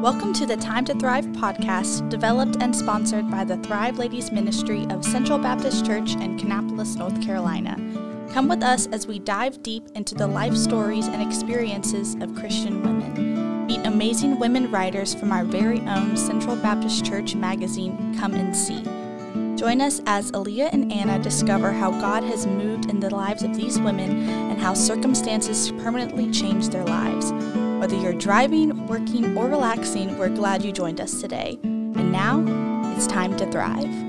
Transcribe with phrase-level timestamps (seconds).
[0.00, 4.86] Welcome to the Time to Thrive podcast, developed and sponsored by the Thrive Ladies Ministry
[4.90, 7.74] of Central Baptist Church in Kannapolis, North Carolina.
[8.32, 12.80] Come with us as we dive deep into the life stories and experiences of Christian
[12.84, 13.66] women.
[13.66, 18.84] Meet amazing women writers from our very own Central Baptist Church magazine, Come and See.
[19.56, 23.56] Join us as Aleah and Anna discover how God has moved in the lives of
[23.56, 27.32] these women and how circumstances permanently change their lives.
[27.78, 31.60] Whether you're driving, working, or relaxing, we're glad you joined us today.
[31.62, 32.44] And now,
[32.96, 34.07] it's time to thrive.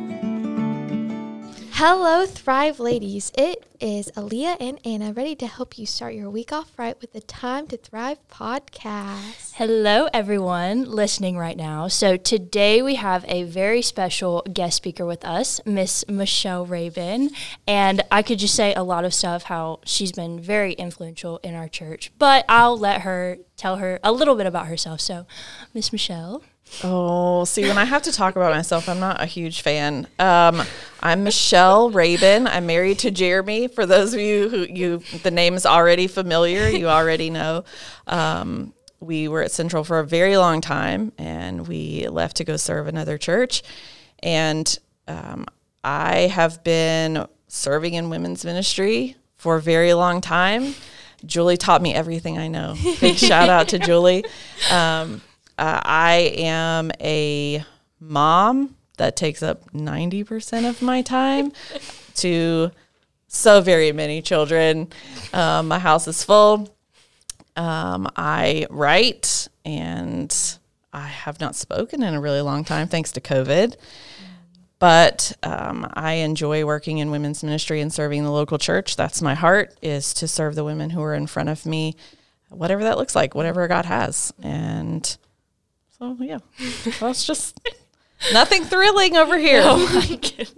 [1.82, 3.32] Hello, Thrive ladies.
[3.38, 7.14] It is Aleah and Anna ready to help you start your week off right with
[7.14, 9.54] the Time to Thrive podcast.
[9.54, 11.88] Hello, everyone listening right now.
[11.88, 17.30] So, today we have a very special guest speaker with us, Miss Michelle Rabon.
[17.66, 21.55] And I could just say a lot of stuff how she's been very influential in
[21.55, 25.00] our church, but I'll let her tell her a little bit about herself.
[25.00, 25.26] So,
[25.74, 26.44] Miss Michelle.
[26.84, 30.07] Oh, see, when I have to talk about myself, I'm not a huge fan.
[30.18, 30.62] Um,
[31.02, 32.48] I'm Michelle Rabon.
[32.48, 33.68] I'm married to Jeremy.
[33.68, 37.66] For those of you who you, the name is already familiar, you already know.
[38.08, 42.55] Um, we were at Central for a very long time, and we left to go
[42.58, 43.63] serve another church.
[44.21, 44.77] And
[45.08, 45.46] um,
[45.84, 50.76] I have been serving in women's ministry for a very long time.
[51.26, 52.76] Julie taught me everything I know.
[53.02, 54.24] Big shout out to Julie.
[54.71, 55.21] Um,
[55.60, 57.63] uh, I am a
[57.99, 61.52] mom that takes up 90% of my time
[62.15, 62.71] to
[63.27, 64.88] so very many children.
[65.34, 66.74] Um, my house is full.
[67.56, 70.34] Um, I write and
[70.94, 73.75] I have not spoken in a really long time thanks to COVID.
[74.80, 78.96] But um, I enjoy working in women's ministry and serving the local church.
[78.96, 81.97] That's my heart is to serve the women who are in front of me,
[82.47, 84.34] whatever that looks like, whatever God has.
[84.41, 85.18] And
[86.00, 86.40] so yeah,
[87.00, 87.59] that's just
[88.34, 89.62] nothing thrilling over here.
[89.64, 90.56] Oh my goodness.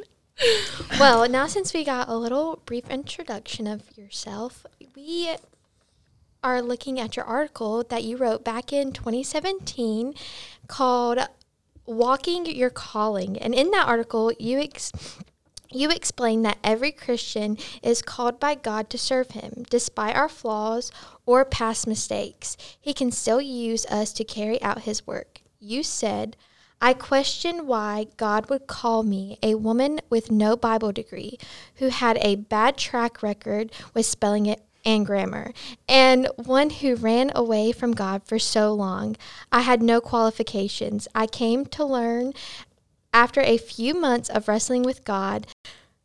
[1.00, 4.66] well, now since we got a little brief introduction of yourself,
[4.96, 5.35] we
[6.44, 10.13] are looking at your article that you wrote back in 2017
[10.68, 11.19] called
[11.85, 13.38] Walking Your Calling.
[13.38, 14.91] And in that article, you ex-
[15.72, 19.63] you explain that every Christian is called by God to serve Him.
[19.69, 20.91] Despite our flaws
[21.25, 25.31] or past mistakes, He can still use us to carry out His work.
[25.63, 26.38] You said,
[26.81, 31.38] I question why God would call me, a woman with no Bible degree,
[31.75, 35.53] who had a bad track record with spelling it and grammar,
[35.88, 39.16] and one who ran away from God for so long.
[39.51, 41.07] I had no qualifications.
[41.13, 42.33] I came to learn
[43.13, 45.45] after a few months of wrestling with God.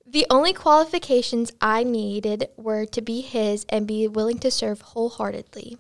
[0.07, 5.79] The only qualifications I needed were to be His and be willing to serve wholeheartedly.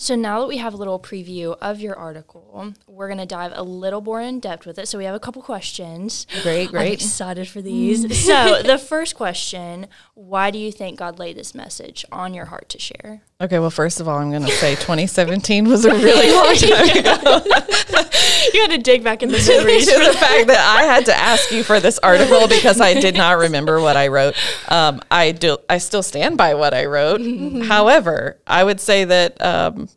[0.00, 3.50] So now that we have a little preview of your article, we're going to dive
[3.56, 4.86] a little more in depth with it.
[4.86, 6.24] So we have a couple questions.
[6.44, 6.86] Great, great.
[6.86, 8.06] I'm excited for these.
[8.28, 12.68] So the first question, why do you think God laid this message on your heart
[12.68, 13.22] to share?
[13.40, 16.98] Okay, well, first of all, I'm going to say 2017 was a really long time
[16.98, 17.42] ago.
[18.54, 19.86] you had to dig back in the memories.
[19.86, 23.16] to the fact that I had to ask you for this article because I did
[23.16, 24.34] not remember what I wrote.
[24.70, 25.58] Um, I do.
[25.68, 27.20] I still stand by what I wrote.
[27.20, 27.62] Mm-hmm.
[27.62, 29.87] However, I would say that um,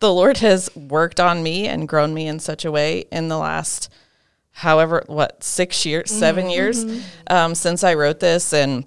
[0.00, 3.38] the Lord has worked on me and grown me in such a way in the
[3.38, 3.92] last,
[4.50, 6.50] however, what six years, 7 mm-hmm.
[6.50, 8.86] years um, since I wrote this, and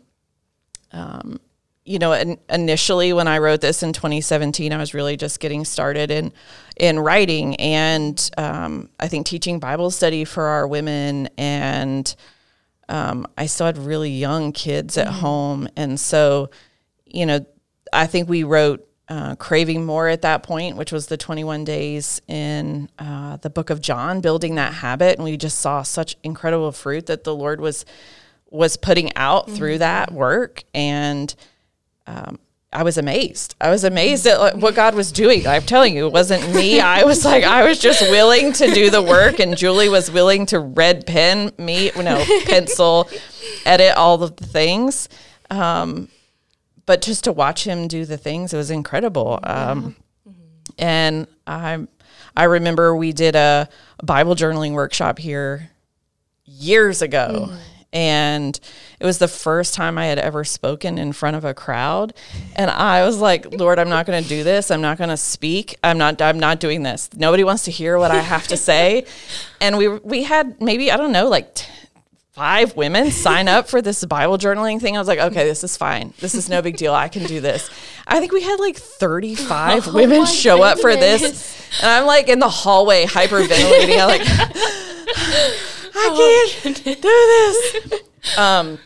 [0.91, 1.40] um,
[1.85, 5.66] you know, in, initially when I wrote this in 2017, I was really just getting
[5.66, 6.34] started in
[6.78, 12.13] in writing, and um, I think teaching Bible study for our women, and
[12.90, 15.19] um, I still had really young kids at mm-hmm.
[15.19, 16.50] home, and so,
[17.06, 17.46] you know,
[17.91, 22.22] I think we wrote uh, craving more at that point, which was the 21 days
[22.28, 26.72] in uh, the book of John, building that habit, and we just saw such incredible
[26.72, 27.86] fruit that the Lord was
[28.50, 29.56] was putting out mm-hmm.
[29.56, 31.34] through that work, and
[32.06, 32.38] um,
[32.72, 33.56] I was amazed.
[33.59, 35.47] I was amazed at what God was doing.
[35.47, 36.80] I'm telling you, it wasn't me.
[36.80, 40.46] I was like, I was just willing to do the work, and Julie was willing
[40.47, 43.09] to red pen me, no pencil,
[43.66, 45.09] edit all of the things.
[45.49, 46.09] Um,
[46.85, 49.40] but just to watch him do the things, it was incredible.
[49.44, 49.96] Um,
[50.28, 50.40] mm-hmm.
[50.78, 51.88] And I,
[52.35, 53.70] I remember we did a
[54.03, 55.70] Bible journaling workshop here
[56.46, 57.50] years ago.
[57.52, 57.58] Mm
[57.94, 58.59] and
[59.00, 62.14] it was the first time I had ever spoken in front of a crowd
[62.56, 65.18] and I was like lord I'm not going to do this I'm not going to
[65.18, 68.58] speak I'm not I'm not doing this nobody wants to hear what I have to
[68.58, 69.06] say
[69.62, 71.66] and we we had maybe I don't know like
[72.34, 74.96] five women sign up for this Bible journaling thing.
[74.96, 76.14] I was like, okay, this is fine.
[76.20, 76.94] This is no big deal.
[76.94, 77.70] I can do this.
[78.08, 81.82] I think we had like 35 Oh women show up for this.
[81.82, 84.00] And I'm like in the hallway hyperventilating.
[84.00, 84.22] I'm like,
[85.96, 88.38] I can't do this.
[88.38, 88.80] Um,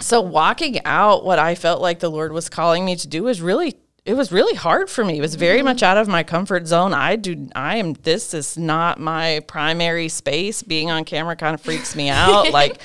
[0.00, 3.42] so walking out what I felt like the Lord was calling me to do was
[3.42, 3.76] really
[4.08, 5.18] it was really hard for me.
[5.18, 6.94] It was very much out of my comfort zone.
[6.94, 10.62] I do I am this is not my primary space.
[10.62, 12.50] Being on camera kind of freaks me out.
[12.52, 12.80] like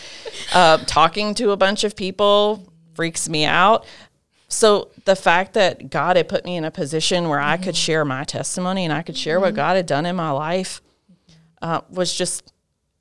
[0.54, 3.86] uh, talking to a bunch of people freaks me out.
[4.50, 8.04] So the fact that God had put me in a position where I could share
[8.04, 10.82] my testimony and I could share what God had done in my life
[11.62, 12.52] uh, was just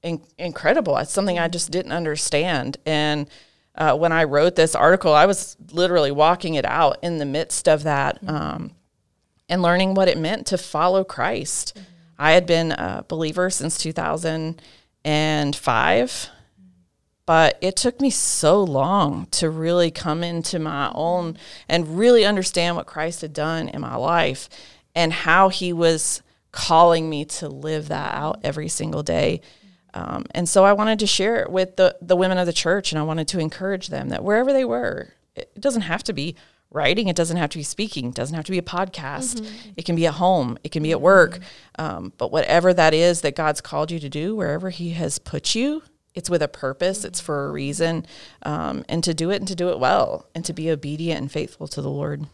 [0.04, 0.96] in- incredible.
[0.98, 2.76] It's something I just didn't understand.
[2.86, 3.28] And
[3.74, 7.68] uh, when I wrote this article, I was literally walking it out in the midst
[7.68, 8.72] of that um,
[9.48, 11.78] and learning what it meant to follow Christ.
[12.18, 16.28] I had been a believer since 2005,
[17.24, 22.76] but it took me so long to really come into my own and really understand
[22.76, 24.50] what Christ had done in my life
[24.94, 29.40] and how he was calling me to live that out every single day.
[29.94, 32.92] Um, and so I wanted to share it with the, the women of the church
[32.92, 36.36] and I wanted to encourage them that wherever they were, it, doesn't have to be
[36.70, 39.46] writing, it doesn't have to be speaking, it doesn't have to be a podcast.
[39.76, 41.40] It can be at home, it can be at work.
[41.78, 45.54] Um, but whatever that is that God's called you to do, wherever He has put
[45.54, 45.82] you,
[46.14, 48.06] it's with a purpose, it's for a reason,
[48.42, 51.32] um, and to do it and to do it well and to be obedient and
[51.32, 52.26] faithful to the Lord.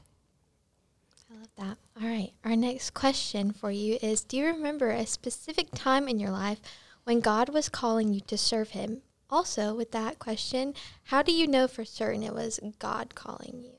[1.30, 1.78] I love that.
[2.00, 2.32] All right.
[2.44, 6.60] Our next question for you is Do you remember a specific time in your life
[7.08, 9.00] when God was calling you to serve Him?
[9.30, 10.74] Also, with that question,
[11.04, 13.70] how do you know for certain it was God calling you?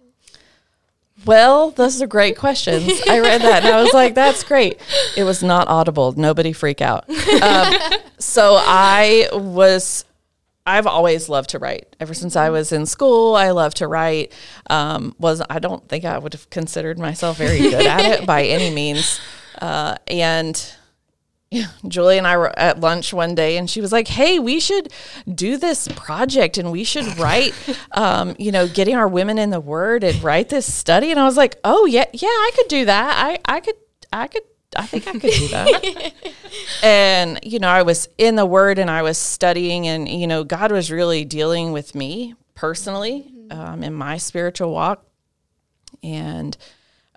[1.26, 2.92] Well, those are great questions.
[3.08, 4.80] I read that and I was like, that's great.
[5.16, 6.14] It was not audible.
[6.14, 7.08] Nobody freak out.
[7.08, 7.74] Um,
[8.18, 10.06] so I was,
[10.66, 11.96] I've always loved to write.
[12.00, 14.34] Ever since I was in school, I love to write.
[14.72, 18.46] Um, was I don't think I would have considered myself very good at it by
[18.46, 19.20] any means.
[19.62, 20.74] Uh, and
[21.88, 24.92] Julie and I were at lunch one day, and she was like, "Hey, we should
[25.34, 27.54] do this project, and we should write,
[27.92, 31.26] um, you know, getting our women in the Word and write this study." And I
[31.26, 33.26] was like, "Oh yeah, yeah, I could do that.
[33.26, 33.76] I, I could,
[34.14, 34.44] I could,
[34.76, 36.14] I think I could do that."
[36.84, 40.44] and you know, I was in the Word and I was studying, and you know,
[40.44, 45.04] God was really dealing with me personally um, in my spiritual walk,
[46.04, 46.56] and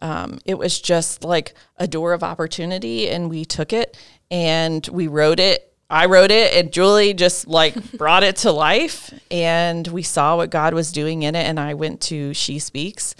[0.02, 3.96] um, it was just like a door of opportunity and we took it
[4.32, 9.12] and we wrote it i wrote it and julie just like brought it to life
[9.30, 13.14] and we saw what god was doing in it and i went to she speaks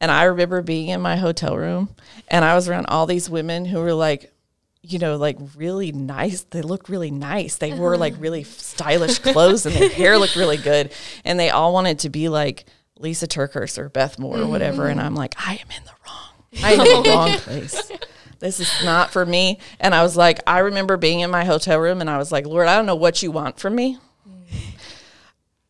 [0.00, 1.94] and i remember being in my hotel room
[2.28, 4.32] and i was around all these women who were like
[4.80, 6.42] you know, like really nice.
[6.44, 7.56] They looked really nice.
[7.56, 8.22] They wore like uh-huh.
[8.22, 10.92] really stylish clothes and their hair looked really good.
[11.24, 12.64] And they all wanted to be like
[12.98, 14.88] Lysa TerKeurst or Beth Moore or whatever.
[14.88, 16.64] And I'm like, I am in the wrong.
[16.64, 17.92] I am in the wrong place.
[18.40, 19.58] This is not for me.
[19.80, 22.46] And I was like, I remember being in my hotel room and I was like,
[22.46, 23.98] Lord, I don't know what you want from me.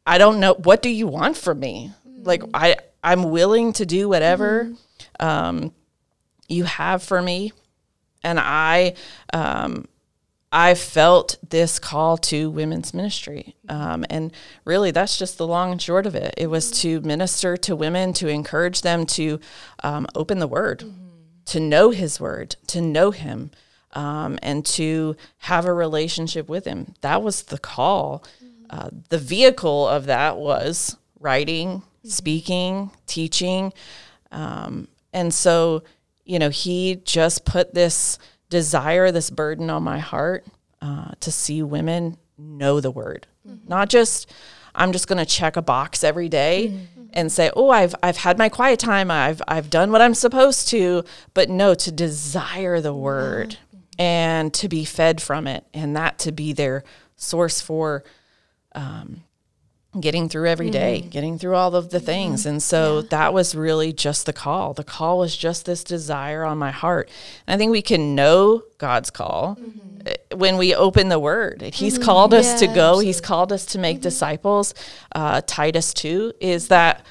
[0.06, 1.92] I don't know what do you want from me.
[2.22, 4.72] Like I, I'm willing to do whatever
[5.20, 5.72] um,
[6.48, 7.52] you have for me
[8.22, 8.94] and I
[9.32, 9.86] um,
[10.50, 14.32] I felt this call to women's ministry, um, and
[14.64, 16.34] really that's just the long and short of it.
[16.38, 19.40] It was to minister to women, to encourage them to
[19.82, 20.84] um, open the Word,
[21.48, 23.50] to know His Word, to know Him,
[23.92, 26.94] um, and to have a relationship with Him.
[27.00, 28.24] That was the call.
[28.70, 33.72] Uh, the vehicle of that was writing, speaking, teaching,
[34.30, 35.82] um, and so
[36.28, 38.18] you know, he just put this
[38.50, 40.44] desire, this burden on my heart
[40.82, 43.26] uh, to see women know the word,
[43.66, 44.30] not just
[44.74, 46.86] I'm just going to check a box every day
[47.18, 49.10] and say, "Oh, I've I've had my quiet time.
[49.10, 53.58] I've I've done what I'm supposed to." But no, to desire the word
[53.98, 56.84] and to be fed from it, and that to be their
[57.16, 58.04] source for
[58.72, 59.24] um,
[60.00, 61.10] getting through every day, mm-hmm.
[61.10, 62.06] getting through all of the mm-hmm.
[62.06, 62.46] things.
[62.46, 64.74] And so that was really just the call.
[64.74, 67.10] The call was just this desire on my heart.
[67.46, 69.58] And I think we can know God's call
[70.06, 71.62] uh, when we open the word.
[71.62, 74.74] He's called us to Yeah, go, He's called us to make disciples.
[75.14, 77.04] Uh, Titus 2 is that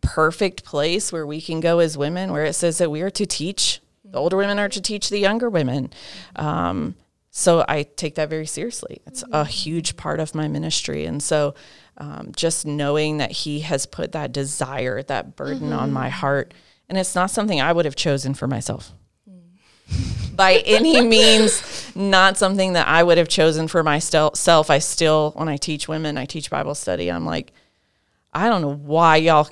[0.00, 3.26] perfect place where we can go as women, where it says that we are to
[3.26, 3.80] teach.
[4.04, 5.92] The older women are to teach the younger women.
[6.36, 6.96] Um,
[7.30, 9.00] so I take that very seriously.
[9.06, 11.04] It's a huge part of my ministry.
[11.04, 11.54] And so
[11.98, 15.94] um, just knowing that He has put that desire, that burden on mm-hmm.
[15.94, 16.54] my heart,
[16.88, 18.92] and it's not something I would have chosen for myself
[19.28, 20.36] mm.
[20.36, 24.70] by any means not something that I would have chosen for myself.
[24.70, 27.10] I still, when I teach women, I teach Bible study.
[27.10, 27.52] I'm like,
[28.32, 29.44] I don't know why y'all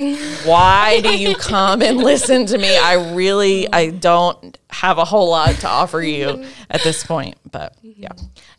[0.44, 2.76] why do you come and listen to me?
[2.76, 6.50] I really I don't have a whole lot to offer you mm-hmm.
[6.70, 8.02] at this point, but mm-hmm.
[8.02, 8.12] yeah.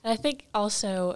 [0.03, 1.15] And I think also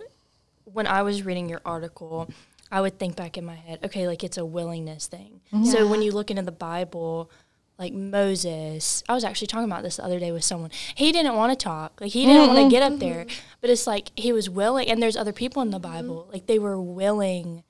[0.64, 2.30] when I was reading your article,
[2.74, 5.42] I would think back in my head, okay, like it's a willingness thing.
[5.54, 5.66] Mm-hmm.
[5.66, 7.30] So when you look into the Bible,
[7.78, 10.72] like Moses, I was actually talking about this the other day with someone.
[10.96, 12.02] He didn't want to talk.
[12.02, 12.56] Like he didn't mm-hmm.
[12.56, 13.28] want to get up there.
[13.62, 16.28] But it's like he was willing and there's other people in the Bible.
[16.34, 17.64] Like they were willing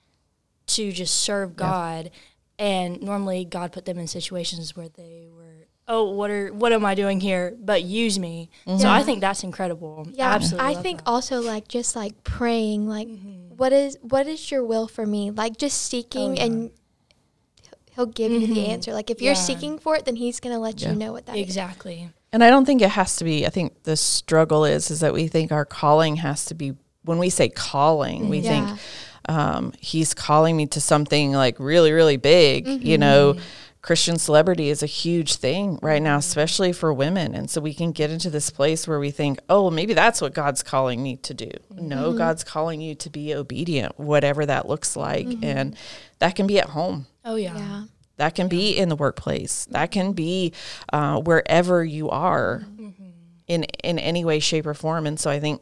[0.68, 2.06] to just serve God.
[2.06, 2.66] Yeah.
[2.66, 6.86] And normally God put them in situations where they were, oh, what are what am
[6.86, 7.58] I doing here?
[7.60, 8.50] But use me.
[8.66, 8.80] Mm-hmm.
[8.80, 10.08] So I think that's incredible.
[10.14, 11.10] Yeah, Absolutely I think that.
[11.10, 13.33] also like just like praying, like mm-hmm.
[13.58, 15.32] What is what is your will for me?
[15.32, 16.44] Like just seeking oh, yeah.
[16.44, 16.72] and
[17.96, 18.42] he'll give mm-hmm.
[18.42, 18.72] you the mm-hmm.
[18.72, 18.94] answer.
[18.94, 19.40] Like if you're yeah.
[19.40, 22.04] seeking for it, then he's gonna let you know what that exactly.
[22.04, 22.10] Is.
[22.32, 23.46] And I don't think it has to be.
[23.46, 26.74] I think the struggle is is that we think our calling has to be.
[27.06, 28.80] When we say calling, we think
[29.28, 32.66] um, he's calling me to something like really, really big.
[32.66, 32.86] Mm-hmm.
[32.86, 33.36] You know,
[33.84, 37.36] Christian celebrity is a huge thing right now, especially for women.
[37.36, 40.22] And so we can get into this place where we think, oh, well, maybe that's
[40.22, 41.50] what God's calling me to do.
[41.50, 41.90] Mm-hmm.
[41.90, 45.28] No, God's calling you to be obedient, whatever that looks like.
[45.28, 45.44] Mm-hmm.
[45.44, 45.78] And
[46.20, 47.08] that can be at home.
[47.25, 47.58] Oh, yeah.
[47.58, 47.84] yeah.
[48.16, 49.66] That can be in the workplace.
[49.72, 50.54] That can be
[50.94, 53.10] uh, wherever you are mm-hmm.
[53.48, 55.06] in in any way, shape, or form.
[55.06, 55.62] And so I think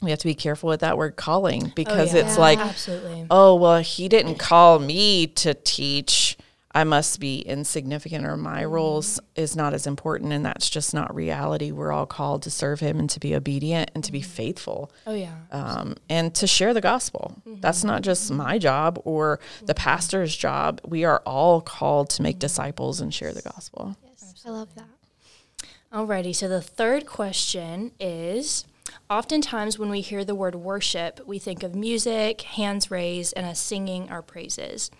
[0.00, 2.24] we have to be careful with that word calling oh, because oh, yeah.
[2.24, 3.26] it's yeah, like absolutely.
[3.30, 6.36] oh well he didn't call me to teach
[6.74, 11.14] i must be insignificant or my roles is not as important and that's just not
[11.14, 14.30] reality we're all called to serve him and to be obedient and to be mm-hmm.
[14.30, 17.60] faithful oh yeah um, and to share the gospel mm-hmm.
[17.60, 19.82] that's not just my job or the mm-hmm.
[19.82, 22.40] pastor's job we are all called to make mm-hmm.
[22.40, 24.50] disciples and share the gospel yes absolutely.
[24.50, 28.64] i love that alrighty so the third question is
[29.10, 33.60] Oftentimes, when we hear the word worship, we think of music, hands raised, and us
[33.60, 34.90] singing our praises.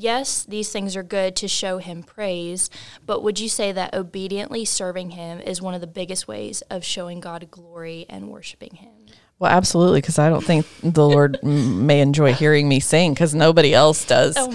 [0.00, 2.70] Yes, these things are good to show Him praise,
[3.04, 6.84] but would you say that obediently serving Him is one of the biggest ways of
[6.84, 8.92] showing God glory and worshiping Him?
[9.40, 13.74] Well, absolutely, because I don't think the Lord may enjoy hearing me sing because nobody
[13.74, 14.36] else does.
[14.38, 14.50] Oh.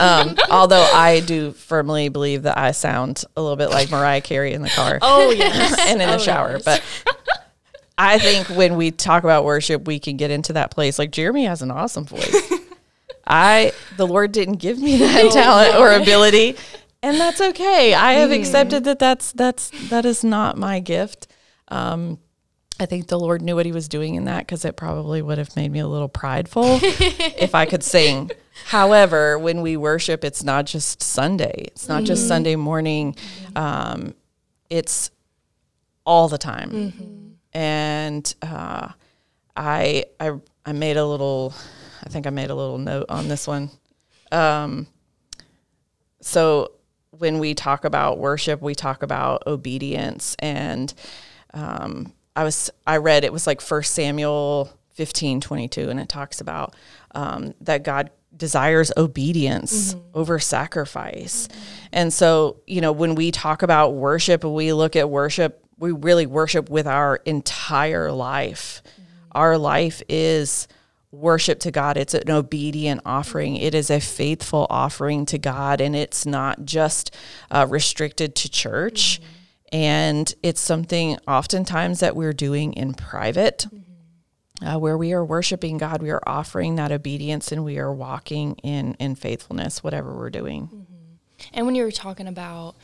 [0.00, 4.54] Um, although I do firmly believe that I sound a little bit like Mariah Carey
[4.54, 4.98] in the car.
[5.02, 5.78] Oh, yes.
[5.88, 6.52] and in oh, the shower.
[6.54, 6.64] Yes.
[6.64, 7.16] But
[7.96, 10.98] I think when we talk about worship, we can get into that place.
[10.98, 12.52] Like Jeremy has an awesome voice.
[13.30, 16.56] I the Lord didn't give me that talent or ability,
[17.02, 17.94] and that's okay.
[17.94, 18.38] I have mm.
[18.38, 21.28] accepted that that's that's that is not my gift.
[21.68, 22.18] Um,
[22.78, 25.38] I think the Lord knew what He was doing in that because it probably would
[25.38, 28.30] have made me a little prideful if I could sing.
[28.66, 31.66] However, when we worship, it's not just Sunday.
[31.68, 32.06] It's not mm-hmm.
[32.06, 33.16] just Sunday morning.
[33.54, 34.14] Um,
[34.68, 35.10] it's
[36.04, 36.70] all the time.
[36.70, 37.20] Mm-hmm
[37.52, 38.88] and uh,
[39.56, 40.32] I I
[40.64, 41.54] I made a little.
[42.04, 43.70] I think I made a little note on this one.
[44.32, 44.86] Um,
[46.20, 46.72] so
[47.10, 50.92] when we talk about worship, we talk about obedience, and
[51.54, 56.08] um, I was I read it was like First Samuel fifteen twenty two, and it
[56.08, 56.74] talks about
[57.14, 60.18] um, that God desires obedience mm-hmm.
[60.18, 61.48] over sacrifice.
[61.48, 61.86] Mm-hmm.
[61.92, 65.92] And so, you know, when we talk about worship and we look at worship we
[65.92, 68.82] really worship with our entire life.
[68.84, 69.02] Mm-hmm.
[69.32, 70.68] Our life is
[71.12, 71.96] worship to God.
[71.96, 73.56] It's an obedient offering.
[73.56, 77.14] It is a faithful offering to God, and it's not just
[77.50, 79.20] uh, restricted to church.
[79.20, 79.36] Mm-hmm.
[79.72, 83.66] And it's something oftentimes that we're doing in private.
[83.66, 83.76] Mm-hmm.
[84.62, 88.56] Uh, where we are worshiping God, we are offering that obedience and we are walking
[88.56, 90.64] in in faithfulness, whatever we're doing.
[90.64, 91.00] Mm-hmm.
[91.54, 92.74] And when you were talking about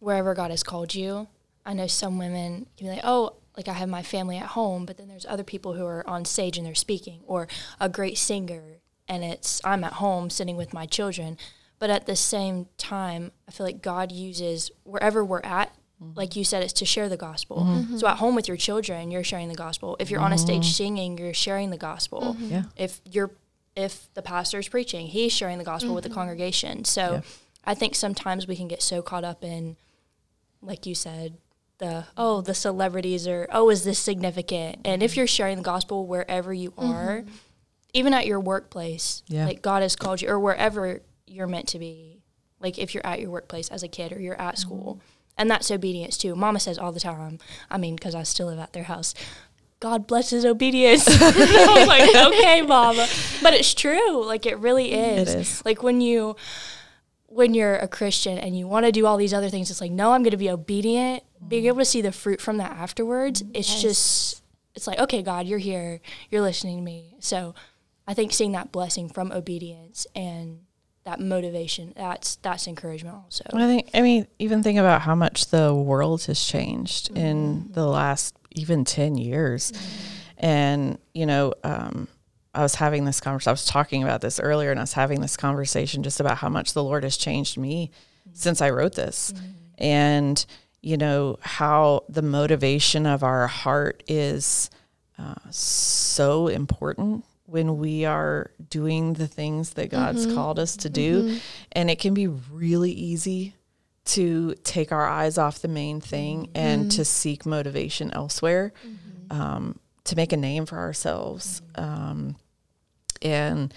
[0.00, 1.26] wherever God has called you,
[1.64, 4.86] I know some women can be like, oh, like I have my family at home,
[4.86, 7.48] but then there's other people who are on stage and they're speaking, or
[7.80, 11.36] a great singer, and it's I'm at home sitting with my children.
[11.80, 16.16] But at the same time, I feel like God uses wherever we're at, mm-hmm.
[16.16, 17.64] like you said, it's to share the gospel.
[17.64, 17.98] Mm-hmm.
[17.98, 19.96] So at home with your children, you're sharing the gospel.
[19.98, 20.26] If you're mm-hmm.
[20.26, 20.84] on a stage mm-hmm.
[20.84, 22.36] singing, you're sharing the gospel.
[22.36, 22.52] Mm-hmm.
[22.52, 22.62] Yeah.
[22.76, 23.32] If you're
[23.74, 26.18] if the pastor is preaching, he's sharing the gospel with the mm-hmm.
[26.18, 26.84] congregation.
[26.84, 27.20] So yeah.
[27.64, 29.76] I think sometimes we can get so caught up in,
[30.62, 31.38] like you said,
[31.78, 36.06] the oh the celebrities or oh is this significant and if you're sharing the gospel
[36.06, 37.30] wherever you are mm-hmm.
[37.94, 39.46] even at your workplace yeah.
[39.46, 42.20] like god has called you or wherever you're meant to be
[42.60, 44.60] like if you're at your workplace as a kid or you're at mm-hmm.
[44.60, 45.00] school
[45.36, 47.38] and that's obedience too mama says all the time
[47.70, 49.14] i mean because i still live at their house
[49.80, 51.06] God blesses obedience.
[51.20, 53.06] I'm like, okay, mama.
[53.40, 54.26] But it's true.
[54.26, 55.32] Like, it really is.
[55.32, 55.64] It is.
[55.64, 56.34] Like, when you
[57.26, 59.92] when you're a Christian and you want to do all these other things, it's like,
[59.92, 63.42] no, I'm going to be obedient being able to see the fruit from that afterwards,
[63.54, 63.82] it's Yes.
[63.82, 64.42] just
[64.74, 66.00] it's like, okay, God, you're here,
[66.30, 67.16] you're listening to me.
[67.18, 67.54] So
[68.06, 70.60] I think seeing that blessing from obedience and
[71.04, 73.44] that motivation, that's that's encouragement also.
[73.52, 73.90] I think.
[73.94, 77.72] I mean, even think about how much the world has changed in mm-hmm.
[77.72, 80.44] the last even ten years, mm-hmm.
[80.46, 82.08] and you know, um,
[82.54, 83.50] I was having this conversation.
[83.50, 86.48] I was talking about this earlier, and I was having this conversation just about how
[86.48, 88.30] much the Lord has changed me mm-hmm.
[88.34, 89.32] since I wrote this,
[89.78, 90.44] and
[90.80, 94.70] you know how the motivation of our heart is
[95.18, 101.38] uh, so important when we are doing the things that God's called us to do.
[101.72, 103.54] And it can be really easy
[104.04, 108.72] to take our eyes off the main thing and to seek motivation elsewhere,
[109.30, 112.36] um, to make a name for ourselves, um,
[113.22, 113.74] and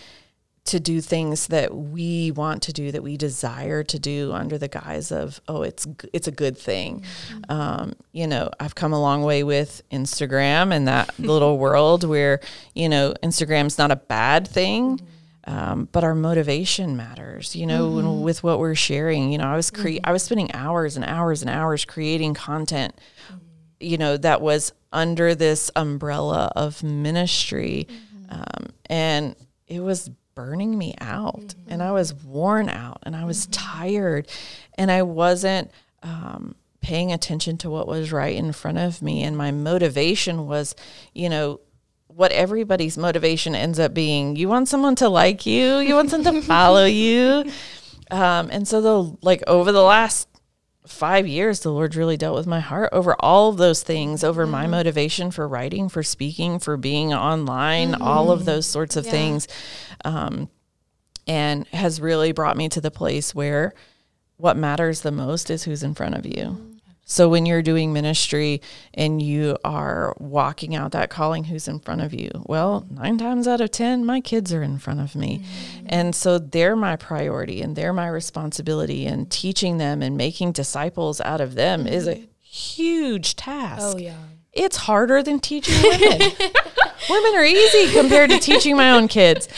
[0.71, 4.69] to do things that we want to do, that we desire to do under the
[4.69, 7.03] guise of, oh, it's it's a good thing.
[7.49, 12.39] Um, you know, I've come a long way with Instagram and that little world where
[12.73, 14.99] you know Instagram's not a bad thing.
[15.45, 19.31] Um, but our motivation matters, you know, when, with what we're sharing.
[19.31, 22.93] You know, I was cre- I was spending hours and hours and hours creating content,
[23.79, 27.87] you know, that was under this umbrella of ministry,
[28.29, 29.35] um, and
[29.67, 34.27] it was burning me out, and I was worn out, and I was tired,
[34.77, 35.71] and I wasn't.
[36.03, 39.21] Um, paying attention to what was right in front of me.
[39.21, 40.75] And my motivation was
[41.13, 41.59] you know
[42.07, 44.35] what everybody's motivation ends up being.
[44.35, 45.77] You want someone to like you.
[45.77, 47.45] You want someone to follow you.
[48.11, 50.27] Um, and so the like over the last
[50.87, 54.47] five years the lord really dealt with my heart over all of those things over
[54.47, 59.11] my motivation for writing for speaking for being online all of those sorts of Yeah.
[59.11, 59.47] things.
[60.03, 60.49] Um,
[61.27, 63.73] and has really brought me to the place where
[64.37, 66.70] what matters the most is who's in front of you
[67.11, 68.61] so when you're doing ministry
[68.93, 73.49] and you are walking out that calling who's in front of you, well, 9 times
[73.49, 75.39] out of 10 my kids are in front of me.
[75.39, 75.85] Mm.
[75.87, 81.19] And so they're my priority and they're my responsibility and teaching them and making disciples
[81.19, 82.25] out of them is a mm-hmm.
[82.39, 83.81] huge task.
[83.83, 84.15] oh yeah.
[84.53, 86.31] It's harder than teaching women.
[87.09, 89.49] women are easy compared to teaching my own kids.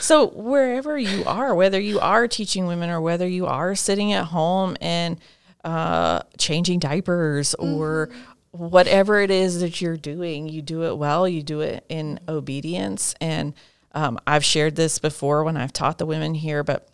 [0.00, 4.24] So wherever you are, whether you are teaching women or whether you are sitting at
[4.24, 5.18] home and
[5.64, 8.10] uh, changing diapers or
[8.50, 11.26] whatever it is that you're doing, you do it well.
[11.26, 13.14] You do it in obedience.
[13.20, 13.54] And
[13.92, 16.88] um, I've shared this before when I've taught the women here, but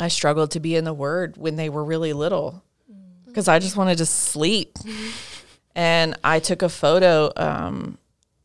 [0.00, 2.62] I struggled to be in the Word when they were really little
[3.26, 4.78] because I just wanted to sleep.
[5.74, 7.98] And I took a photo um,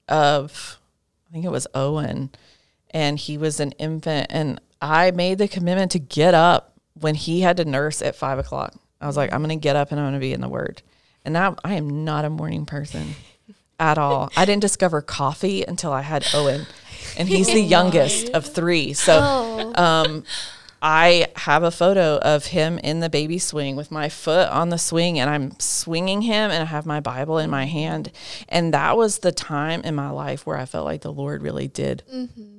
[0.07, 0.79] of,
[1.27, 2.29] I think it was Owen,
[2.91, 4.27] and he was an infant.
[4.29, 8.37] And I made the commitment to get up when he had to nurse at five
[8.37, 8.75] o'clock.
[9.01, 10.49] I was like, I'm going to get up and I'm going to be in the
[10.49, 10.81] Word.
[11.23, 13.15] And now I am not a morning person
[13.79, 14.31] at all.
[14.37, 16.65] I didn't discover coffee until I had Owen,
[17.17, 18.93] and he's the youngest of three.
[18.93, 19.73] So, Oh.
[19.83, 20.23] um,
[20.81, 24.77] I have a photo of him in the baby swing with my foot on the
[24.77, 28.11] swing and I'm swinging him and I have my Bible in my hand.
[28.49, 31.67] And that was the time in my life where I felt like the Lord really
[31.67, 32.03] did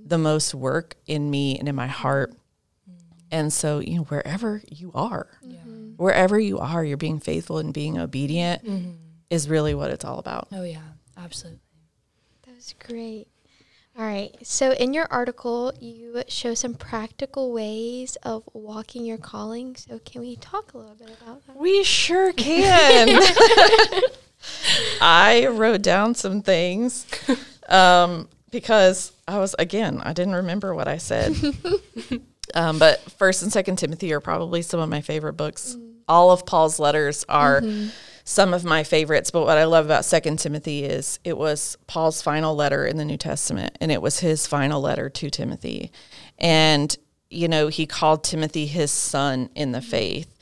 [0.05, 2.35] the most work in me and in my heart.
[3.31, 5.29] And so, you know, wherever you are,
[5.97, 8.63] wherever you are, you're being faithful and being obedient
[9.31, 10.49] is really what it's all about.
[10.53, 10.81] Oh yeah.
[11.17, 11.61] Absolutely.
[12.47, 13.27] That's great.
[13.99, 14.35] All right.
[14.43, 19.75] So, in your article, you show some practical ways of walking your calling.
[19.75, 21.57] So, can we talk a little bit about that?
[21.57, 23.19] We sure can.
[25.01, 27.07] I wrote down some things
[27.71, 31.35] um, because I was again I didn't remember what I said.
[32.55, 35.77] um, but First and Second Timothy are probably some of my favorite books.
[36.09, 37.63] All of Paul's letters are
[38.27, 39.31] some of my favorites.
[39.31, 43.05] But what I love about Second Timothy is it was Paul's final letter in the
[43.05, 45.91] New Testament, and it was his final letter to Timothy,
[46.39, 46.95] and
[47.31, 50.33] you know he called Timothy his son in the faith.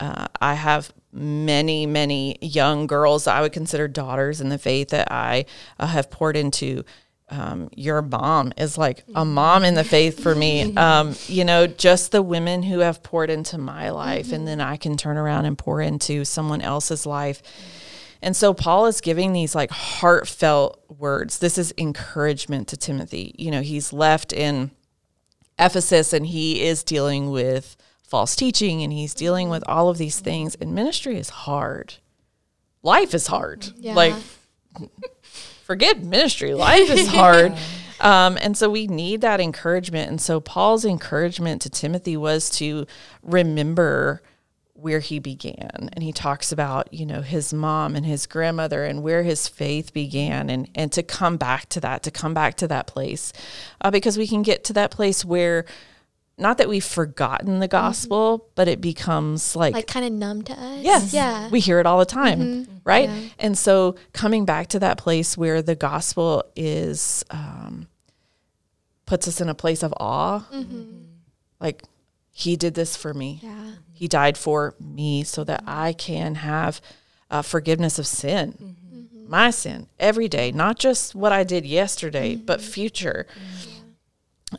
[0.00, 4.88] Uh, I have many, many young girls that I would consider daughters in the faith
[4.88, 5.44] that I
[5.78, 6.84] uh, have poured into.
[7.32, 10.76] Um, your mom is like a mom in the faith for me.
[10.76, 14.76] Um, you know, just the women who have poured into my life, and then I
[14.76, 17.42] can turn around and pour into someone else's life.
[18.20, 21.38] And so Paul is giving these like heartfelt words.
[21.38, 23.34] This is encouragement to Timothy.
[23.38, 24.70] You know, he's left in
[25.58, 30.20] Ephesus and he is dealing with false teaching and he's dealing with all of these
[30.20, 30.54] things.
[30.54, 31.94] And ministry is hard.
[32.82, 33.68] Life is hard.
[33.76, 33.94] Yeah.
[33.94, 34.14] Like,
[35.62, 36.54] forget ministry.
[36.54, 37.54] Life is hard.
[38.00, 40.10] Um, and so we need that encouragement.
[40.10, 42.86] And so Paul's encouragement to Timothy was to
[43.22, 44.22] remember
[44.74, 49.02] where he began and he talks about you know his mom and his grandmother and
[49.02, 52.66] where his faith began and and to come back to that to come back to
[52.66, 53.32] that place
[53.82, 55.64] uh, because we can get to that place where
[56.42, 58.50] not that we've forgotten the gospel mm-hmm.
[58.54, 61.86] but it becomes like like kind of numb to us yes yeah we hear it
[61.86, 62.76] all the time mm-hmm.
[62.84, 63.28] right yeah.
[63.38, 67.86] and so coming back to that place where the gospel is um,
[69.06, 71.04] puts us in a place of awe mm-hmm.
[71.60, 71.82] like
[72.30, 76.80] he did this for me yeah he died for me so that I can have
[77.30, 79.30] uh, forgiveness of sin, mm-hmm.
[79.30, 82.44] my sin, every day, not just what I did yesterday, mm-hmm.
[82.44, 83.28] but future.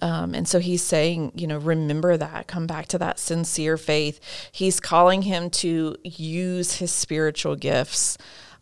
[0.01, 4.19] Um, and so he's saying, you know, remember that, come back to that sincere faith.
[4.51, 8.17] He's calling him to use his spiritual gifts.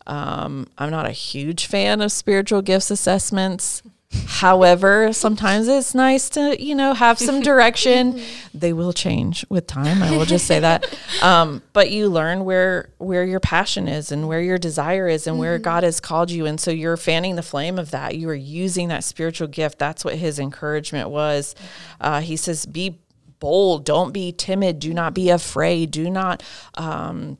[0.06, 3.82] Um, I'm not a huge fan of spiritual gifts assessments.
[4.26, 8.20] However, sometimes it's nice to, you know, have some direction.
[8.52, 10.02] they will change with time.
[10.02, 10.98] I will just say that.
[11.22, 15.38] Um, but you learn where where your passion is and where your desire is and
[15.38, 15.62] where mm-hmm.
[15.62, 16.46] God has called you.
[16.46, 18.16] And so you're fanning the flame of that.
[18.16, 19.78] You are using that spiritual gift.
[19.78, 21.54] That's what his encouragement was.
[22.00, 22.98] Uh, he says, be
[23.38, 23.84] bold.
[23.84, 24.78] Don't be timid.
[24.78, 25.90] Do not be afraid.
[25.90, 26.42] Do not
[26.74, 27.38] um,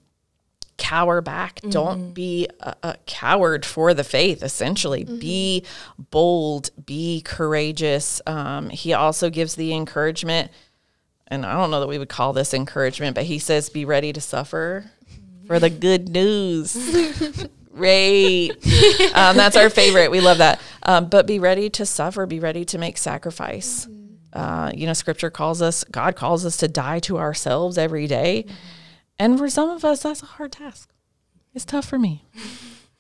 [0.78, 1.56] cower back.
[1.56, 1.70] Mm-hmm.
[1.70, 5.04] Don't be a, a, coward for the faith, essentially.
[5.04, 5.18] Mm-hmm.
[5.18, 5.64] Be
[6.10, 8.20] bold, be courageous.
[8.26, 10.50] Um, he also gives the encouragement,
[11.28, 14.12] and I don't know that we would call this encouragement, but he says, be ready
[14.12, 14.90] to suffer
[15.46, 16.74] for the good news.
[17.74, 18.50] Great.
[19.14, 20.10] Um, that's our favorite.
[20.10, 20.60] We love that.
[20.82, 23.86] Um, but be ready to suffer, be ready to make sacrifice.
[23.86, 24.38] Mm-hmm.
[24.38, 28.46] Uh, you know, scripture calls us, God calls us to die to ourselves every day.
[29.22, 30.90] Mm-hmm and for some of us, that's a hard task.
[31.54, 32.24] It's tough for me.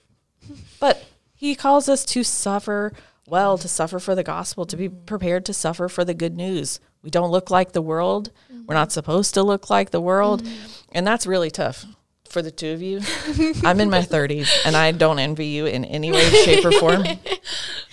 [0.80, 1.04] but
[1.34, 2.92] he calls us to suffer
[3.28, 5.04] well, to suffer for the gospel, to be mm-hmm.
[5.04, 6.80] prepared to suffer for the good news.
[7.02, 8.30] We don't look like the world.
[8.52, 8.66] Mm-hmm.
[8.66, 10.44] We're not supposed to look like the world.
[10.44, 10.82] Mm-hmm.
[10.92, 11.86] And that's really tough
[12.28, 13.00] for the two of you.
[13.64, 17.04] I'm in my 30s and I don't envy you in any way, shape, or form.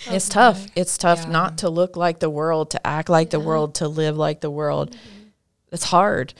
[0.06, 0.66] It's tough.
[0.74, 1.30] It's tough yeah.
[1.30, 3.38] not to look like the world, to act like yeah.
[3.38, 4.96] the world, to live like the world.
[5.70, 6.32] It's hard.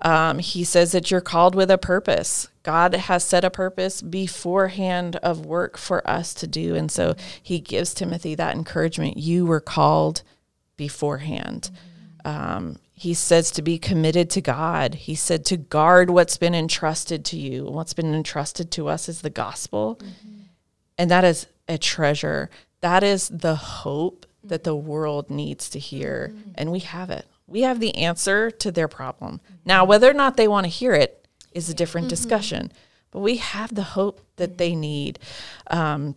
[0.00, 2.48] Um, he says that you're called with a purpose.
[2.62, 6.74] God has set a purpose beforehand of work for us to do.
[6.74, 9.16] And so he gives Timothy that encouragement.
[9.16, 10.22] You were called
[10.76, 11.70] beforehand.
[12.24, 14.94] Um, he says to be committed to God.
[14.94, 17.64] He said to guard what's been entrusted to you.
[17.64, 19.96] What's been entrusted to us is the gospel.
[19.96, 20.40] Mm-hmm.
[20.98, 22.50] And that is a treasure.
[22.80, 26.32] That is the hope that the world needs to hear.
[26.32, 26.50] Mm-hmm.
[26.56, 29.40] And we have it we have the answer to their problem.
[29.64, 32.10] Now, whether or not they want to hear it is a different mm-hmm.
[32.10, 32.72] discussion,
[33.10, 35.18] but we have the hope that they need.
[35.68, 36.14] Um,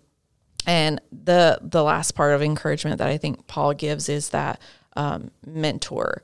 [0.67, 4.61] and the the last part of encouragement that I think Paul gives is that
[4.95, 6.21] um, mentor.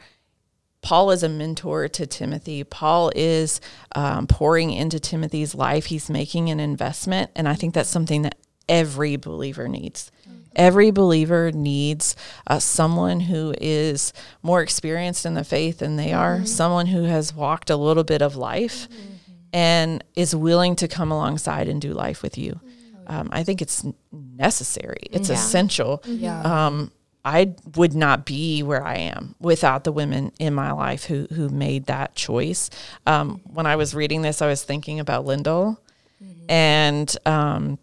[0.82, 2.64] Paul is a mentor to Timothy.
[2.64, 3.60] Paul is
[3.96, 5.86] um, pouring into Timothy's life.
[5.86, 8.38] He's making an investment, and I think that's something that
[8.70, 10.12] every believer needs.
[10.58, 12.16] Every believer needs
[12.48, 16.46] uh, someone who is more experienced in the faith than they are, mm-hmm.
[16.46, 19.14] someone who has walked a little bit of life mm-hmm.
[19.54, 22.54] and is willing to come alongside and do life with you.
[22.54, 23.14] Mm-hmm.
[23.14, 25.36] Um, I think it's necessary, it's yeah.
[25.36, 26.02] essential.
[26.06, 26.42] Yeah.
[26.42, 26.92] Um,
[27.24, 31.50] I would not be where I am without the women in my life who who
[31.50, 32.70] made that choice.
[33.06, 35.78] Um, when I was reading this, I was thinking about Linda,
[36.24, 36.50] mm-hmm.
[36.50, 37.80] and um,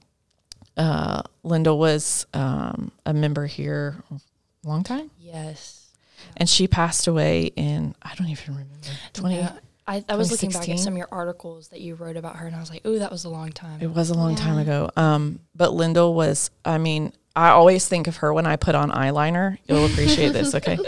[0.76, 5.10] uh, Linda was um, a member here a long time.
[5.18, 5.92] Yes.
[6.36, 9.36] And she passed away in, I don't even remember, 20.
[9.36, 9.52] Yeah.
[9.86, 12.46] I, I was looking back at some of your articles that you wrote about her,
[12.46, 14.38] and I was like, "Oh, that was a long time." It was a long yeah.
[14.38, 14.90] time ago.
[14.96, 16.50] Um, but Linda was.
[16.64, 19.58] I mean, I always think of her when I put on eyeliner.
[19.68, 20.78] You'll appreciate this, okay?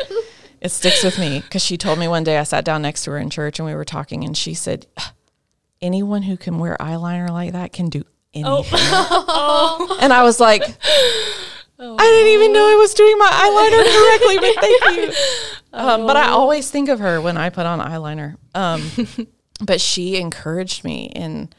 [0.63, 3.11] It sticks with me because she told me one day I sat down next to
[3.11, 4.87] her in church and we were talking, and she said,
[5.83, 8.05] "Anyone who can wear eyeliner like that can do
[8.45, 8.69] anything.
[8.69, 9.99] Oh.
[10.01, 10.63] and I was like,
[11.79, 11.97] oh.
[11.99, 15.13] I didn't even know I was doing my eyeliner correctly, but thank you.
[15.73, 16.39] Um, but I oh.
[16.39, 18.37] always think of her when I put on eyeliner.
[18.55, 18.91] Um,
[19.61, 21.51] but she encouraged me in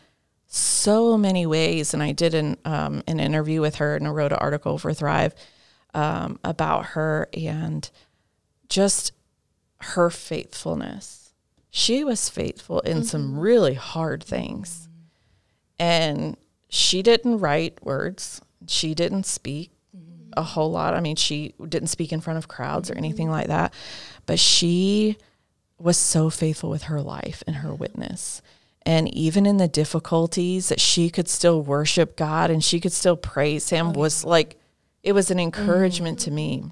[0.47, 1.93] so many ways.
[1.93, 4.91] And I did an, um, an interview with her and I wrote an article for
[4.91, 5.35] Thrive
[5.93, 7.87] um, about her and
[8.69, 9.11] just
[9.81, 11.33] her faithfulness.
[11.69, 13.05] She was faithful in mm-hmm.
[13.05, 14.89] some really hard things.
[15.79, 16.37] And
[16.69, 18.41] she didn't write words.
[18.67, 20.31] She didn't speak mm-hmm.
[20.35, 20.93] a whole lot.
[20.93, 22.95] I mean, she didn't speak in front of crowds mm-hmm.
[22.95, 23.73] or anything like that,
[24.25, 25.17] but she
[25.79, 28.41] was so faithful with her life and her witness.
[28.83, 33.17] And even in the difficulties that she could still worship God and she could still
[33.17, 34.57] praise him oh, was like
[35.03, 36.25] it was an encouragement mm-hmm.
[36.25, 36.63] to me.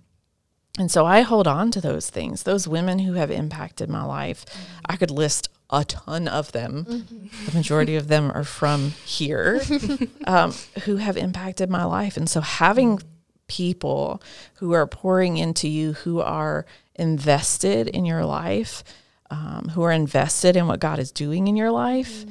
[0.78, 4.46] And so I hold on to those things, those women who have impacted my life.
[4.86, 6.86] I could list a ton of them.
[7.46, 9.62] The majority of them are from here
[10.26, 12.18] um, who have impacted my life.
[12.18, 13.00] And so having
[13.48, 14.22] people
[14.56, 18.84] who are pouring into you, who are invested in your life,
[19.32, 22.26] um, who are invested in what God is doing in your life,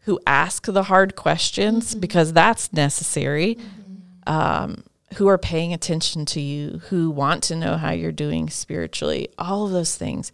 [0.00, 3.56] who ask the hard questions because that's necessary.
[4.26, 4.84] Um,
[5.14, 9.64] who are paying attention to you, who want to know how you're doing spiritually, all
[9.64, 10.32] of those things.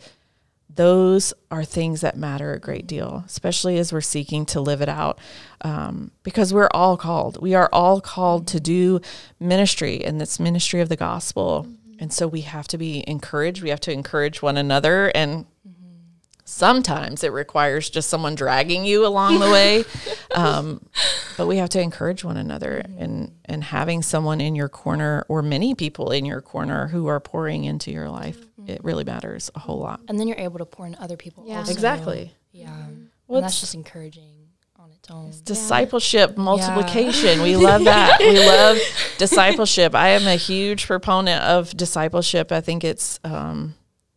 [0.75, 4.89] Those are things that matter a great deal, especially as we're seeking to live it
[4.89, 5.19] out.
[5.63, 7.43] Um, because we're all called.
[7.43, 9.01] We are all called to do
[9.39, 11.67] ministry, and this ministry of the gospel.
[11.99, 13.63] And so we have to be encouraged.
[13.63, 15.13] We have to encourage one another.
[15.15, 15.45] And
[16.51, 19.85] sometimes it requires just someone dragging you along the way.
[20.33, 20.87] Um,
[21.37, 25.43] but we have to encourage one another and, and having someone in your corner or
[25.43, 28.71] many people in your corner who are pouring into your life, Mm-hmm.
[28.71, 30.01] it really matters a whole lot.
[30.09, 31.45] And then you're able to pour into other people.
[31.47, 31.59] Yeah.
[31.59, 31.73] also.
[31.73, 32.33] Exactly.
[32.53, 32.69] Yeah.
[32.69, 33.05] Mm-hmm.
[33.27, 35.33] Well, and that's just encouraging on its own.
[35.45, 37.43] Discipleship, multiplication.
[37.43, 38.19] We love that.
[38.21, 38.79] we love
[39.19, 39.95] discipleship.
[39.95, 42.51] I am a huge proponent of discipleship.
[42.51, 43.75] I think it's um,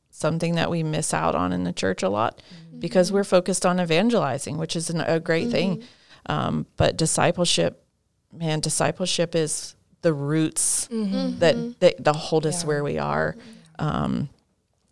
[0.10, 2.80] something that we miss out on in the church a lot mm-hmm.
[2.80, 5.84] because we're focused on evangelizing, which is an, a great thing.
[6.28, 7.86] Um, but discipleship,
[8.32, 12.68] man, discipleship is the roots that, that, that hold us Yeah.
[12.68, 13.36] where we are.
[13.80, 14.30] Um,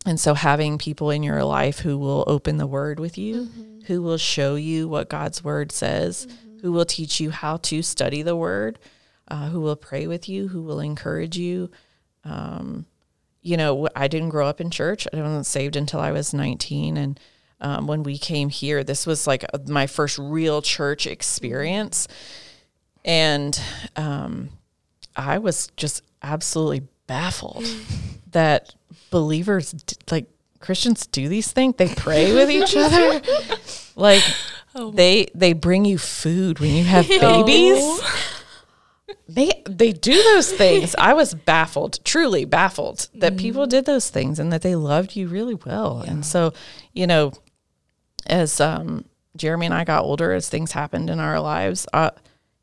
[0.06, 3.50] and so having people in your life who will open the word with you,
[3.86, 6.28] who will show you what God's word says,
[6.62, 8.80] who will teach you how to study the word,
[9.28, 11.70] uh, who will pray with you, who will encourage you.
[12.24, 12.86] Um,
[13.42, 15.08] you know, I didn't grow up in church.
[15.12, 16.98] I wasn't saved until I was 19.
[16.98, 17.20] And
[17.60, 22.08] um, when we came here, this was like uh, my first real church experience.
[23.06, 23.60] And
[23.96, 24.50] um,
[25.16, 27.66] I was just absolutely baffled
[28.32, 28.76] that
[29.10, 29.76] believers,
[30.10, 30.26] like
[30.60, 31.76] Christians, do these things.
[31.78, 33.22] They pray with each other.
[33.96, 34.24] Like
[34.94, 38.02] they they bring you food when you have babies.
[39.28, 40.96] They they do those things.
[40.98, 45.28] I was baffled, truly baffled that people did those things and that they loved you
[45.28, 46.02] really well.
[46.02, 46.54] And so,
[46.94, 47.34] you know,
[48.28, 52.12] as um, Jeremy and I got older, as things happened in our lives, uh,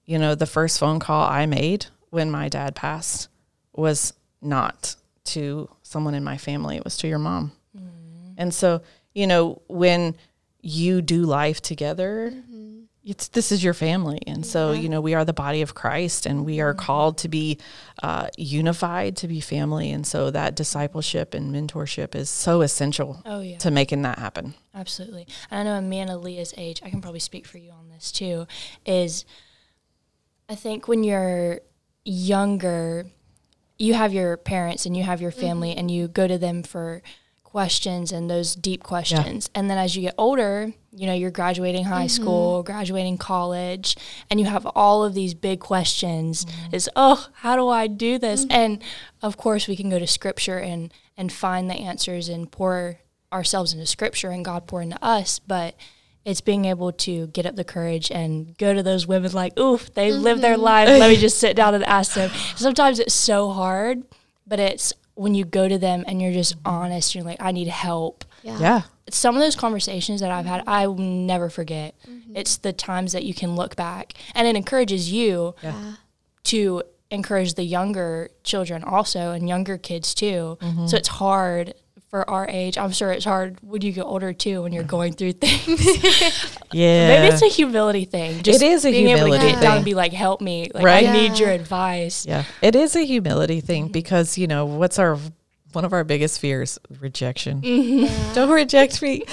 [0.04, 3.28] you know, the first phone call I made when my dad passed
[3.72, 4.96] was not
[5.28, 7.52] to someone in my family; it was to your mom.
[7.76, 8.32] Mm-hmm.
[8.36, 8.82] And so,
[9.14, 10.16] you know, when
[10.60, 12.80] you do life together, mm-hmm.
[13.04, 16.26] it's this is your family, and so you know we are the body of Christ,
[16.26, 16.84] and we are mm-hmm.
[16.84, 17.58] called to be
[18.02, 23.40] uh, unified, to be family, and so that discipleship and mentorship is so essential Oh,
[23.40, 23.58] yeah.
[23.58, 24.54] to making that happen.
[24.74, 25.26] Absolutely.
[25.50, 27.88] And I know a man of Leah's age, I can probably speak for you on
[27.88, 28.46] this too,
[28.84, 29.24] is
[30.48, 31.60] I think when you're
[32.04, 33.06] younger,
[33.78, 35.40] you have your parents and you have your mm-hmm.
[35.40, 37.02] family and you go to them for
[37.44, 39.48] questions and those deep questions.
[39.54, 42.22] And then as you get older, you know, you're graduating high mm-hmm.
[42.22, 43.96] school, graduating college,
[44.30, 46.44] and you have all of these big questions.
[46.44, 46.74] Mm-hmm.
[46.74, 48.44] Is, oh, how do I do this?
[48.50, 48.82] And
[49.22, 53.00] of course we can go to scripture and and find the answers and pour
[53.32, 55.74] ourselves into scripture and God pour into us, but
[56.24, 59.92] it's being able to get up the courage and go to those women like, oof,
[59.94, 60.62] they live their mm-hmm.
[60.62, 60.88] life.
[60.88, 62.30] Let me just sit down and ask them.
[62.56, 64.02] Sometimes it's so hard,
[64.46, 66.68] but it's when you go to them and you're just mm-hmm.
[66.68, 68.24] honest, you're like, I need help.
[68.42, 68.58] Yeah.
[68.60, 71.94] Yeah, Some of those conversations that I've had, I will never forget.
[72.08, 72.36] Mm-hmm.
[72.36, 75.94] It's the times that you can look back and it encourages you Yeah.
[76.44, 80.58] to encourage the younger children also and younger kids too.
[80.86, 81.74] So it's hard
[82.08, 82.78] for our age.
[82.78, 84.88] I'm sure it's hard when you get older too when you're mm.
[84.88, 86.00] going through things.
[86.72, 87.08] yeah.
[87.08, 88.42] Maybe it's a humility thing.
[88.42, 90.70] Just is a being able to humility get down and be like, "Help me!
[90.72, 91.08] Like Right.
[91.08, 93.92] I need your advice." Yeah, it is a humility thing mm-hmm.
[93.92, 95.18] because you know what's our
[95.72, 97.60] one of our biggest fears: rejection.
[97.60, 98.34] Mm-hmm.
[98.34, 99.24] Don't reject me,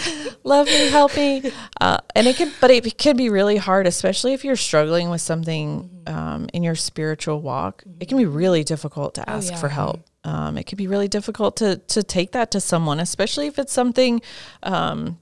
[0.44, 1.52] love me, help me.
[1.80, 5.22] Uh, and it can, but it can be really hard, especially if you're struggling with
[5.22, 6.14] something mm-hmm.
[6.14, 7.84] um, in your spiritual walk.
[8.00, 9.60] It can be really difficult to oh, ask yeah.
[9.60, 10.02] for help.
[10.26, 13.72] Um, it can be really difficult to to take that to someone, especially if it's
[13.74, 14.22] something.
[14.64, 15.20] Um,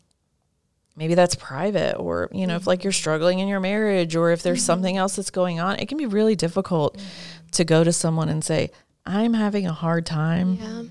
[0.96, 4.44] maybe that's private or you know if like you're struggling in your marriage or if
[4.44, 7.02] there's something else that's going on it can be really difficult
[7.52, 8.70] to go to someone and say
[9.04, 10.84] i'm having a hard time Yeah.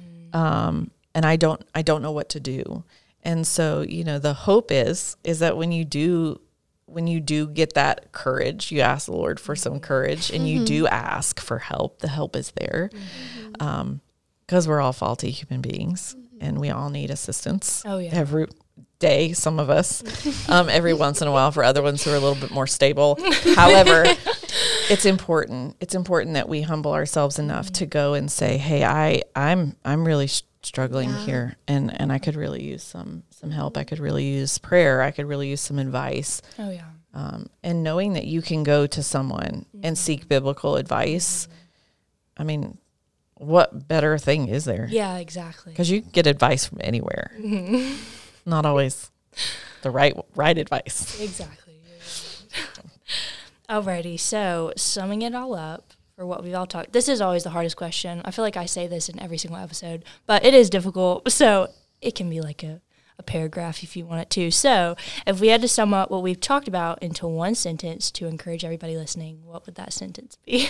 [0.66, 2.82] um, and i don't i don't know what to do
[3.22, 6.40] and so you know the hope is is that when you do
[6.92, 10.64] when you do get that courage you ask the lord for some courage and you
[10.64, 11.98] do ask for help.
[12.00, 12.90] The help is there.
[13.60, 14.00] Um,
[14.46, 18.10] because we're all faulty human beings and we all need assistance Oh, yeah.
[18.12, 18.46] every
[18.98, 20.02] day some of us
[20.48, 22.66] um, every once in a while for other ones who are a little bit more
[22.66, 23.18] stable.
[23.56, 24.04] However
[24.90, 25.76] it's important.
[25.80, 30.04] It's important that we humble ourselves enough to go and say, "Hey, I I'm I'm
[30.04, 31.24] really sh- struggling Yeah.
[31.26, 33.76] here, and and I could really use some some help.
[33.76, 35.02] I could really use prayer.
[35.02, 36.86] I could really use some advice." Oh yeah.
[37.14, 41.46] Um, and knowing that you can go to someone and seek biblical advice,
[42.38, 42.78] I mean,
[43.34, 44.88] what better thing is there?
[44.90, 45.72] Yeah, exactly.
[45.72, 47.32] Because you get advice from anywhere.
[48.46, 49.10] Not always
[49.82, 51.20] the right right advice.
[51.20, 51.74] Exactly.
[53.68, 56.92] Alrighty, so summing it all up for what we've all talked.
[56.92, 58.22] This is always the hardest question.
[58.24, 61.28] I feel like I say this in every single episode, but it is difficult.
[61.32, 61.68] So
[62.00, 62.80] it can be like a,
[63.18, 64.52] a paragraph if you want it to.
[64.52, 64.94] So
[65.26, 68.64] if we had to sum up what we've talked about into one sentence to encourage
[68.64, 70.68] everybody listening, what would that sentence be?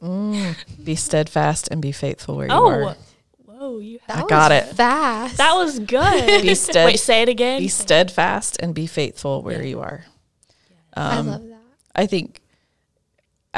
[0.84, 2.82] Be steadfast and be faithful where you are.
[2.82, 2.96] oh, are.
[3.44, 4.64] whoa, you I got it.
[4.74, 5.36] Fast.
[5.36, 6.42] that was good.
[6.42, 7.60] Be stead- Wait, say it again.
[7.60, 10.04] Be steadfast and be faithful where you are.
[10.94, 11.58] I Um, love that.
[11.94, 12.40] I think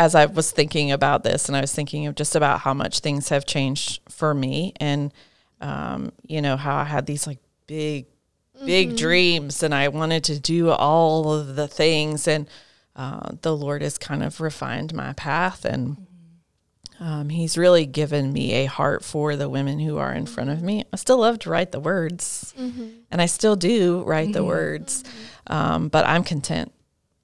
[0.01, 3.01] as I was thinking about this, and I was thinking of just about how much
[3.01, 5.13] things have changed for me, and
[5.61, 8.07] um, you know how I had these like big,
[8.65, 12.49] big dreams, and I wanted to do all of the things, and
[12.97, 16.07] uh, the Lord has kind of refined my path, and
[16.99, 20.63] um, He's really given me a heart for the women who are in front of
[20.63, 20.83] me.
[20.95, 22.55] I still love to write the words,
[23.11, 25.05] and I still do write the words,
[25.47, 26.73] um, but I'm content.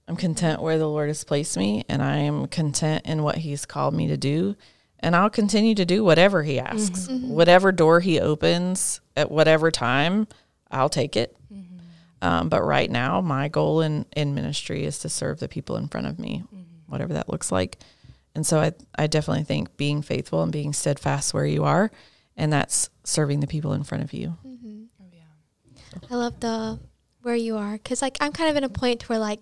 [0.08, 3.66] I'm content where the Lord has placed me, and I am content in what He's
[3.66, 4.56] called me to do.
[5.00, 6.76] And I'll continue to do whatever He mm-hmm.
[6.76, 7.28] asks, mm-hmm.
[7.28, 10.28] whatever door He opens at whatever time,
[10.70, 11.36] I'll take it.
[11.52, 11.76] Mm-hmm.
[12.22, 15.88] Um, but right now, my goal in, in ministry is to serve the people in
[15.88, 16.44] front of me,
[16.86, 17.78] whatever that looks like.
[18.34, 21.90] And so I, I definitely think being faithful and being steadfast where you are,
[22.36, 24.36] and that's serving the people in front of you.
[24.44, 24.56] Oh,
[25.12, 25.98] yeah.
[26.10, 26.78] I love the
[27.22, 29.40] where you are because like I'm kind of in a point where like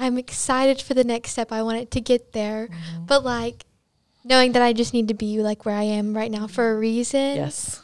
[0.00, 1.52] I'm excited for the next step.
[1.52, 3.04] I want it to get there, Mm-hmm.
[3.06, 3.64] but like
[4.24, 6.76] knowing that I just need to be like where I am right now for a
[6.78, 7.36] reason.
[7.36, 7.82] Yes.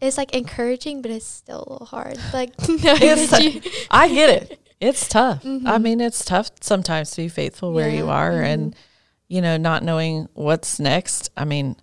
[0.00, 2.18] It's like encouraging, but it's still a little hard.
[2.34, 4.60] Like that I get it.
[4.80, 5.46] It's tough.
[5.46, 8.10] I mean, it's tough sometimes to be faithful where you Yeah.
[8.12, 8.76] are and,
[9.28, 11.30] you know, not knowing what's next.
[11.36, 11.76] I mean,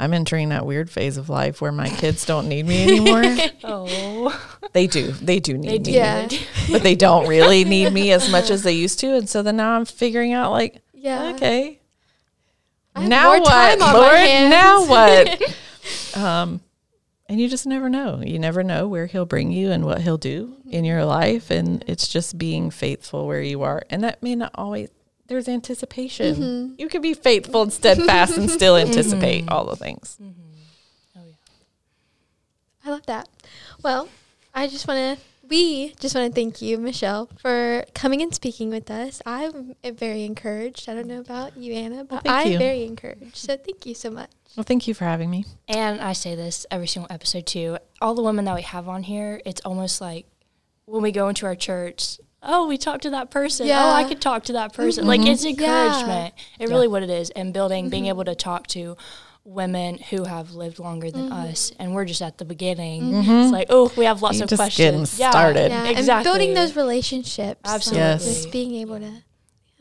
[0.00, 3.22] I'm entering that weird phase of life where my kids don't need me anymore.
[3.64, 5.10] oh, they do.
[5.12, 5.96] They do need they me.
[5.96, 6.28] Yeah.
[6.70, 9.14] But they don't really need me as much as they used to.
[9.14, 11.32] And so then now I'm figuring out like, yeah.
[11.34, 11.80] okay,
[12.96, 13.48] now what?
[13.48, 16.16] time on my Lord, now what?
[16.16, 16.60] um,
[17.28, 18.22] and you just never know.
[18.24, 21.50] You never know where he'll bring you and what he'll do in your life.
[21.50, 23.82] And it's just being faithful where you are.
[23.90, 24.88] And that may not always,
[25.28, 26.34] there's anticipation.
[26.34, 26.74] Mm-hmm.
[26.78, 30.18] You can be faithful and steadfast and still anticipate all the things.
[30.20, 31.32] Oh yeah,
[32.84, 33.28] I love that.
[33.82, 34.08] Well,
[34.54, 38.70] I just want to, we just want to thank you, Michelle, for coming and speaking
[38.70, 39.22] with us.
[39.24, 40.88] I'm very encouraged.
[40.88, 42.58] I don't know about you, Anna, but thank I'm you.
[42.58, 43.36] very encouraged.
[43.36, 44.30] So thank you so much.
[44.56, 45.44] Well, thank you for having me.
[45.68, 47.78] And I say this every single episode too.
[48.00, 50.26] All the women that we have on here, it's almost like
[50.86, 53.68] when we go into our church, oh, we talked to that person.
[53.68, 55.06] Oh, I could talk to that person.
[55.06, 55.30] Like mm-hmm.
[55.30, 55.50] it's Yeah.
[55.50, 56.34] encouragement.
[56.58, 57.30] It really what it is.
[57.30, 58.08] And building, being mm-hmm.
[58.10, 58.96] able to talk to
[59.44, 61.50] women who have lived longer than mm-hmm.
[61.50, 63.14] us, and we're just at the beginning.
[63.14, 64.76] It's like, oh, we have lots You're of just questions.
[64.76, 65.70] getting started.
[65.70, 66.12] Yeah, exactly.
[66.12, 67.60] and building those relationships.
[67.64, 68.06] Um, Absolutely.
[68.06, 68.24] Yes.
[68.24, 69.22] Just being able to.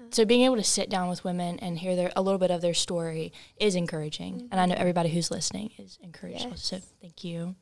[0.09, 2.61] So being able to sit down with women and hear their a little bit of
[2.61, 6.47] their story is encouraging, and I know everybody who's listening is encouraged.
[6.49, 6.63] Yes.
[6.63, 7.55] So thank you.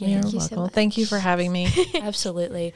[0.00, 0.74] You're Again, you so welcome.
[0.74, 1.68] Thank you for having me.
[2.02, 2.74] absolutely.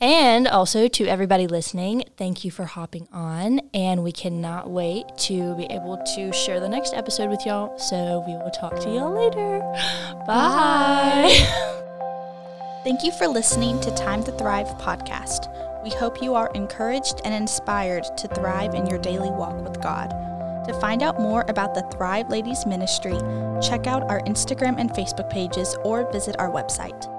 [0.00, 5.54] And also to everybody listening, thank you for hopping on, and we cannot wait to
[5.56, 7.78] be able to share the next episode with y'all.
[7.78, 9.60] So we will talk to y'all later.
[10.26, 11.80] Bye.
[12.84, 15.50] Thank you for listening to Time to Thrive podcast.
[15.82, 20.12] We hope you are encouraged and inspired to thrive in your daily walk with God.
[20.64, 23.18] To find out more about the Thrive Ladies Ministry,
[23.60, 27.13] check out our Instagram and Facebook pages or visit our website.